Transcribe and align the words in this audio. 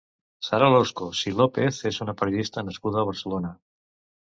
Sara 0.45 0.69
Loscos 0.75 1.21
i 1.33 1.35
López 1.43 1.83
és 1.91 2.01
una 2.07 2.17
periodista 2.23 2.65
nascuda 2.71 3.01
a 3.05 3.07
Barcelona. 3.13 3.55